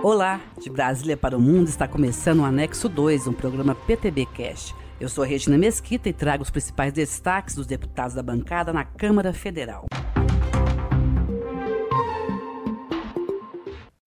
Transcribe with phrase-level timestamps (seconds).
[0.00, 4.72] Olá, de Brasília para o Mundo está começando o Anexo 2, um programa PTB Cash.
[5.00, 9.32] Eu sou Regina Mesquita e trago os principais destaques dos deputados da bancada na Câmara
[9.32, 9.86] Federal.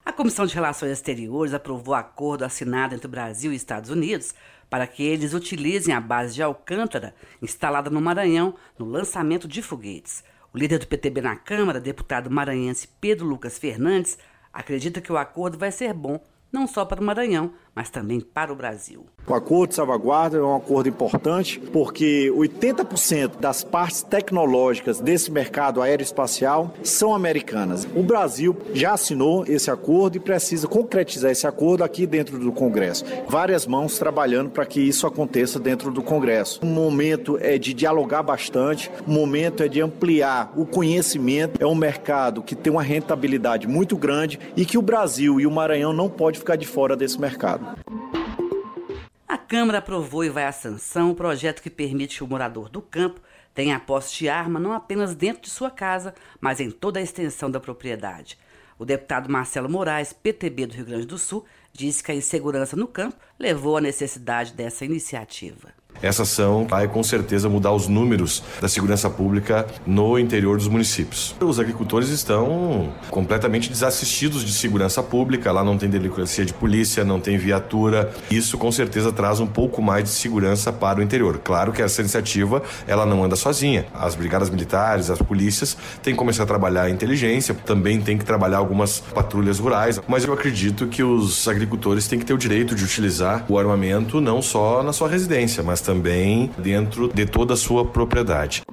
[0.05, 4.33] A Comissão de Relações Exteriores aprovou acordo assinado entre o Brasil e Estados Unidos
[4.69, 10.23] para que eles utilizem a base de Alcântara, instalada no Maranhão, no lançamento de foguetes.
[10.53, 14.17] O líder do PTB na Câmara, deputado maranhense Pedro Lucas Fernandes,
[14.53, 16.19] acredita que o acordo vai ser bom
[16.51, 19.05] não só para o Maranhão, mas também para o Brasil.
[19.27, 25.81] O acordo de salvaguarda é um acordo importante porque 80% das partes tecnológicas desse mercado
[25.81, 27.87] aeroespacial são americanas.
[27.95, 33.05] O Brasil já assinou esse acordo e precisa concretizar esse acordo aqui dentro do Congresso.
[33.27, 36.59] Várias mãos trabalhando para que isso aconteça dentro do Congresso.
[36.63, 41.61] O momento é de dialogar bastante, o momento é de ampliar o conhecimento.
[41.61, 45.51] É um mercado que tem uma rentabilidade muito grande e que o Brasil e o
[45.51, 47.60] Maranhão não pode ficar de fora desse mercado.
[49.27, 52.81] A Câmara aprovou e vai à sanção o projeto que permite que o morador do
[52.81, 53.21] campo
[53.53, 57.03] tenha a posse de arma não apenas dentro de sua casa, mas em toda a
[57.03, 58.37] extensão da propriedade.
[58.79, 62.87] O deputado Marcelo Moraes, PTB do Rio Grande do Sul, disse que a insegurança no
[62.87, 65.69] campo levou à necessidade dessa iniciativa.
[66.01, 71.35] Essa ação vai com certeza mudar os números da segurança pública no interior dos municípios.
[71.39, 77.19] Os agricultores estão completamente desassistidos de segurança pública, lá não tem delegacia de polícia, não
[77.19, 78.11] tem viatura.
[78.31, 81.39] Isso com certeza traz um pouco mais de segurança para o interior.
[81.43, 83.85] Claro que essa iniciativa ela não anda sozinha.
[83.93, 88.25] As brigadas militares, as polícias têm que começar a trabalhar a inteligência, também tem que
[88.25, 92.75] trabalhar algumas patrulhas rurais, mas eu acredito que os agricultores têm que ter o direito
[92.75, 97.57] de utilizar o armamento não só na sua residência, mas também dentro de toda a
[97.57, 98.63] sua propriedade.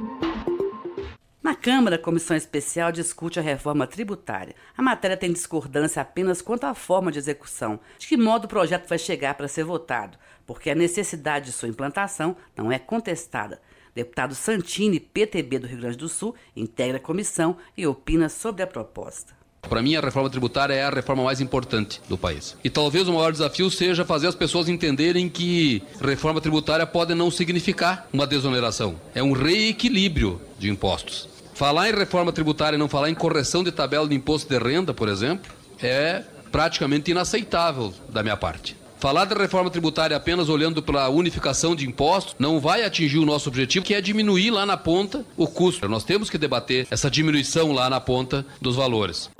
[1.42, 4.54] Na Câmara, a Comissão Especial discute a reforma tributária.
[4.76, 8.86] A matéria tem discordância apenas quanto à forma de execução, de que modo o projeto
[8.86, 13.62] vai chegar para ser votado, porque a necessidade de sua implantação não é contestada.
[13.94, 18.66] Deputado Santini, PTB do Rio Grande do Sul, integra a comissão e opina sobre a
[18.66, 19.37] proposta.
[19.68, 22.56] Para mim, a reforma tributária é a reforma mais importante do país.
[22.64, 27.30] E talvez o maior desafio seja fazer as pessoas entenderem que reforma tributária pode não
[27.30, 28.96] significar uma desoneração.
[29.14, 31.28] É um reequilíbrio de impostos.
[31.54, 34.94] Falar em reforma tributária e não falar em correção de tabela de imposto de renda,
[34.94, 35.52] por exemplo,
[35.82, 38.76] é praticamente inaceitável da minha parte.
[38.98, 43.24] Falar de reforma tributária apenas olhando para a unificação de impostos não vai atingir o
[43.24, 45.88] nosso objetivo, que é diminuir lá na ponta o custo.
[45.88, 49.30] Nós temos que debater essa diminuição lá na ponta dos valores.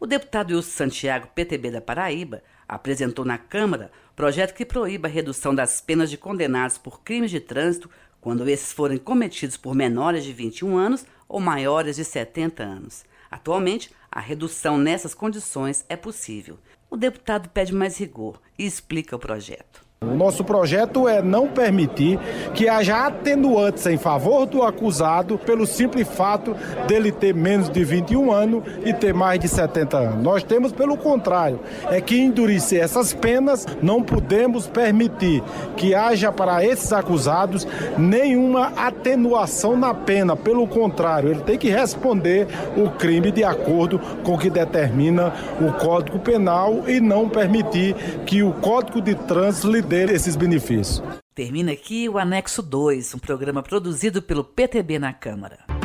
[0.00, 5.54] O deputado Wilson Santiago, PTB da Paraíba, apresentou na Câmara projeto que proíba a redução
[5.54, 10.32] das penas de condenados por crimes de trânsito quando esses forem cometidos por menores de
[10.32, 13.04] 21 anos ou maiores de 70 anos.
[13.30, 16.58] Atualmente, a redução nessas condições é possível.
[16.96, 19.85] O deputado pede mais rigor e explica o projeto.
[20.02, 22.18] O nosso projeto é não permitir
[22.52, 26.54] que haja atenuantes em favor do acusado pelo simples fato
[26.86, 30.22] dele ter menos de 21 anos e ter mais de 70 anos.
[30.22, 35.42] Nós temos, pelo contrário, é que endurecer essas penas, não podemos permitir
[35.78, 40.36] que haja para esses acusados nenhuma atenuação na pena.
[40.36, 42.46] Pelo contrário, ele tem que responder
[42.76, 47.94] o crime de acordo com o que determina o Código Penal e não permitir
[48.26, 51.02] que o Código de Trânsito dê esses benefícios.
[51.34, 55.75] Termina aqui o Anexo 2, um programa produzido pelo PTB na Câmara.